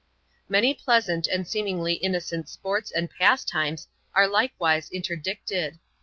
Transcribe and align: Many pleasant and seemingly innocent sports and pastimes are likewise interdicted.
Many 0.49 0.73
pleasant 0.73 1.27
and 1.27 1.47
seemingly 1.47 1.93
innocent 1.93 2.49
sports 2.49 2.89
and 2.89 3.07
pastimes 3.11 3.87
are 4.15 4.27
likewise 4.27 4.89
interdicted. 4.91 5.77